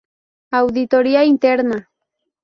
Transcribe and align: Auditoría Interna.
Auditoría 0.59 1.25
Interna. 1.25 1.77